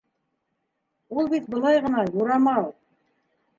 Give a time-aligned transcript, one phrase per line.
[1.17, 2.69] Ул бит былай ғына, юрамал.